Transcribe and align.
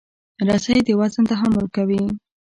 رسۍ 0.47 0.77
د 0.87 0.89
وزن 0.99 1.23
تحمل 1.31 1.65
کوي. 1.75 2.03